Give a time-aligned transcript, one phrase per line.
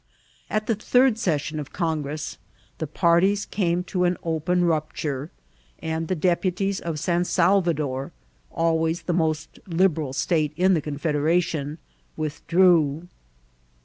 [0.49, 2.39] At the third session of Congress
[2.79, 5.29] the parties came to an open rupture,
[5.77, 8.09] and the deputies of San Sal vador,
[8.49, 11.77] always the most Liberal state in the confedera cy,
[12.17, 13.09] withdrew.